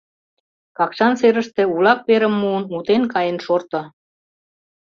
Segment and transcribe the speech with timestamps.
[0.77, 3.81] Какшан серыште улак верым муын, утен каен шорто.